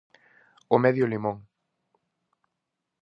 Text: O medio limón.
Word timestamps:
O 0.75 0.77
medio 0.83 1.05
limón. 1.11 1.37